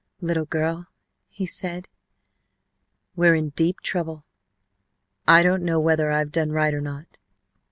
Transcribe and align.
'Little 0.19 0.45
girl,' 0.45 0.87
he 1.27 1.45
said, 1.45 1.87
'we're 3.15 3.35
in 3.35 3.49
deep 3.49 3.81
trouble. 3.81 4.25
I 5.27 5.43
don't 5.43 5.61
know 5.61 5.79
whether 5.79 6.11
I've 6.11 6.31
done 6.31 6.51
right 6.51 6.73
or 6.73 6.81
not.' 6.81 7.19